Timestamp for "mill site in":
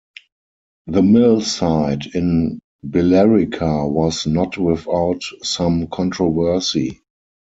1.03-2.59